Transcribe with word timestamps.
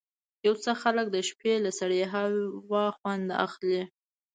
یو 0.45 0.55
څه 0.63 0.71
خلک 0.81 1.07
د 1.11 1.17
شپې 1.29 1.53
له 1.65 1.71
سړې 1.79 2.01
هوا 2.13 2.85
خوند 2.97 3.27
اخلي. 3.45 3.81